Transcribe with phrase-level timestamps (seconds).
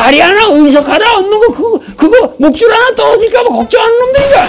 [0.00, 4.48] 자리 하나 의석 하나 없는 거 그거 그거 목줄 하나 떨어질까 봐 걱정하는 놈들이가.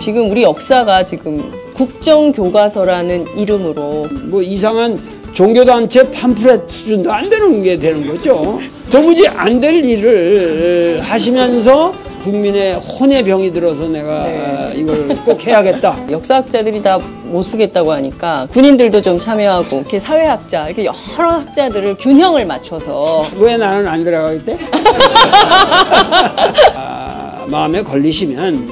[0.00, 5.00] 지금 우리 역사가 지금 국정교과서라는 이름으로 뭐 이상한
[5.32, 8.60] 종교단체 팜프렛 수준도 안 되는 게 되는 거죠.
[8.90, 11.92] 도무지 안 될 일을 하시면서
[12.30, 14.72] 국민의 혼의 병이 들어서 내가 네.
[14.76, 15.96] 이걸 꼭 해야겠다.
[16.10, 23.26] 역사학자들이 다 못 쓰겠다고 하니까 군인들도 좀 참여하고 이렇게 사회학자 이렇게 여러 학자들을 균형을 맞춰서
[23.36, 24.56] 왜 나는 안 들어가겠대?
[26.74, 28.68] 아, 마음에 걸리시면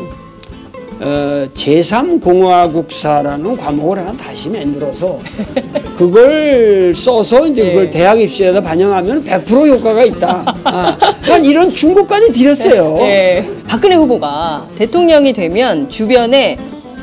[1.01, 5.19] 어, 제3공화국사라는 과목을 하나 다시 만들어서
[5.97, 7.91] 그걸 써서 이제 그걸 네.
[7.91, 10.45] 대학 입시에다 반영하면 100% 효과가 있다.
[10.65, 12.97] 아, 난 이런 충고까지 드렸어요.
[13.01, 13.49] 예.
[13.69, 16.59] 박근혜 후보가 대통령이 되면 주변에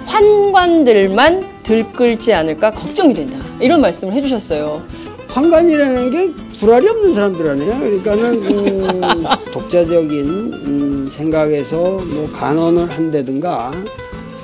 [0.06, 4.82] 환관들만 들끓지 않을까 걱정이 된다 이런 말씀을 해주셨어요.
[5.30, 7.80] 환관이라는 게 불알이 없는 사람들 아니에요.
[7.80, 13.72] 그러니까는 음, 독자적인 음, 생각에서 뭐 간언을 한다든가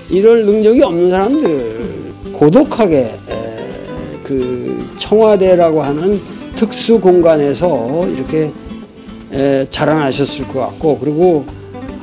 [0.10, 1.88] 이럴 능력이 없는 사람들
[2.32, 3.47] 고독하게 에,
[4.28, 6.20] 그 청와대라고 하는
[6.56, 8.52] 특수 공간에서 이렇게
[9.32, 11.46] 에, 자라나셨을 것 같고 그리고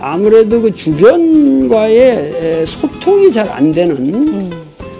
[0.00, 4.50] 아무래도 그 주변과의 에, 소통이 잘 안 되는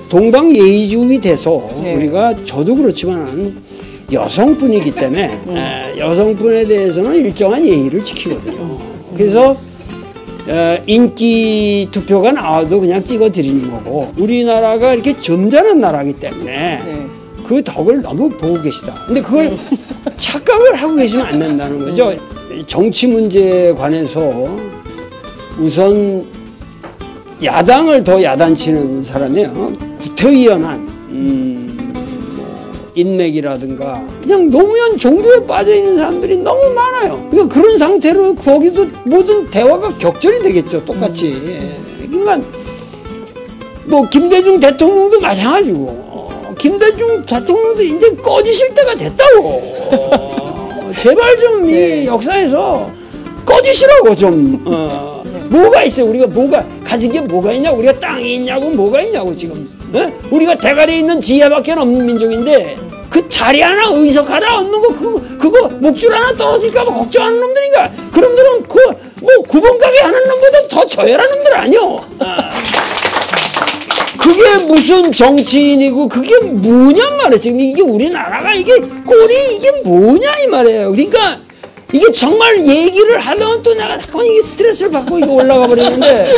[0.08, 1.94] 동방 예의주의 돼서 네.
[1.94, 3.56] 우리가 저도 그렇지만
[4.12, 8.78] 여성분이기 때문에 에, 여성분에 대해서는 일정한 예의를 지키거든요.
[9.16, 9.56] 그래서
[10.48, 16.44] 에, 인기 투표가 나와도 그냥 찍어 드리는 거고 우리나라가 이렇게 점잖은 나라기 때문에
[16.84, 17.06] 네.
[17.46, 18.94] 그 덕을 너무 보고 계시다.
[19.06, 19.56] 근데 그걸
[20.16, 22.14] 착각을 하고 계시면 안 된다는 거죠.
[22.66, 24.20] 정치 문제에 관해서
[25.58, 26.24] 우선
[27.42, 29.72] 야당을 더 야단치는 사람이에요.
[30.00, 30.78] 구태의연한
[31.10, 31.73] 음, 뭐
[32.94, 37.28] 인맥이라든가 그냥 노무현 종교에 빠져 있는 사람들이 너무 많아요.
[37.30, 40.84] 그러니까 그런 상태로 거기도 모든 대화가 격절이 되겠죠.
[40.84, 41.34] 똑같이.
[42.10, 42.40] 그러니까
[43.86, 49.48] 뭐 김대중 대통령도 마찬가지고 어, 김대중 대통령도 이제 꺼지실 때가 됐다고.
[49.48, 52.06] 어, 제발 좀이 네.
[52.06, 52.90] 역사에서
[53.44, 54.62] 꺼지시라고 좀.
[54.66, 55.14] 어.
[55.50, 56.06] 뭐가 있어요?
[56.06, 57.72] 우리가 뭐가 가진 게 뭐가 있냐?
[57.72, 59.68] 우리가 땅이 있냐고 뭐가 있냐고 지금.
[59.92, 60.12] 어?
[60.30, 62.76] 우리가 대가리에 있는 지혜밖에 없는 민족인데
[63.10, 67.90] 그 자리 하나 의석 하나 얻는 거 그거 그거 목줄 하나 떨어질까 봐 걱정하는 놈들인가?
[68.12, 72.04] 그놈들은 그 뭐 구번 가게 하는 놈보다 더 저열한 놈들 아니요.
[72.20, 72.50] 아.
[74.18, 80.92] 그게 무슨 정치인이고 그게 뭐냔 말이야 지금 이게 우리나라가 이게 꼴이 이게 뭐냐 이 말이에요
[80.92, 81.18] 그러니까
[81.94, 86.32] 이게 정말 얘기를 하다가 또 내가 잠깐 이게 스트레스를 받고 이거 올라가 버리는데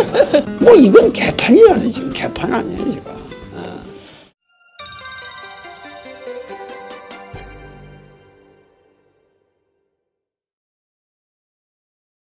[0.61, 2.12] 뭐 이건 개판이잖아요 지금.
[2.12, 3.03] 개판 아니에요 지금